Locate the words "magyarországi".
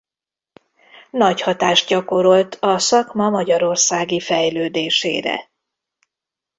3.29-4.19